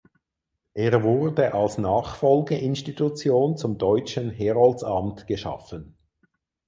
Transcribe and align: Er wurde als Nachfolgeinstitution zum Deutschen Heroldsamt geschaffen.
Er 0.73 1.03
wurde 1.03 1.53
als 1.53 1.77
Nachfolgeinstitution 1.77 3.55
zum 3.55 3.77
Deutschen 3.77 4.31
Heroldsamt 4.31 5.27
geschaffen. 5.27 5.95